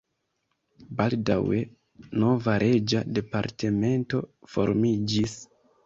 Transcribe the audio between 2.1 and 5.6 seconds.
nova reĝa departemento formiĝis.